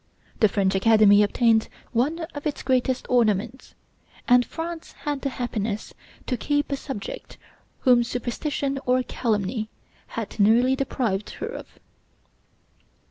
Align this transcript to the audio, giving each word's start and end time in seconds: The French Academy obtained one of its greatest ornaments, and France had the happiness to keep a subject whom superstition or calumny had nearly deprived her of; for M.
The 0.39 0.49
French 0.49 0.73
Academy 0.73 1.21
obtained 1.21 1.69
one 1.91 2.21
of 2.33 2.47
its 2.47 2.63
greatest 2.63 3.05
ornaments, 3.07 3.75
and 4.27 4.43
France 4.43 4.93
had 5.03 5.21
the 5.21 5.29
happiness 5.29 5.93
to 6.25 6.37
keep 6.37 6.71
a 6.71 6.75
subject 6.75 7.37
whom 7.81 8.03
superstition 8.03 8.79
or 8.87 9.03
calumny 9.03 9.69
had 10.07 10.39
nearly 10.39 10.75
deprived 10.75 11.29
her 11.33 11.49
of; 11.49 11.67
for 11.67 11.75
M. 11.77 11.81